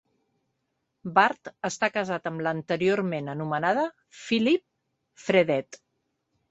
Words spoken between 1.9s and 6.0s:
casat amb l'anteriorment anomenada Phyllis Fredette.